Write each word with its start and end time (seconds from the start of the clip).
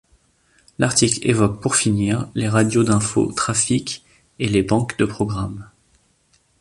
L'article 0.79 1.19
évoque, 1.29 1.61
pour 1.61 1.75
finir, 1.75 2.27
les 2.33 2.49
radios 2.49 2.83
d'info 2.83 3.31
trafic 3.33 4.03
et 4.39 4.47
les 4.49 4.63
banques 4.63 4.97
de 4.97 5.05
programmes. 5.05 5.69